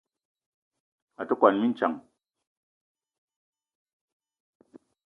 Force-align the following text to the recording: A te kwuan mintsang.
A 1.19 1.23
te 1.27 1.33
kwuan 1.39 1.55
mintsang. 1.61 1.95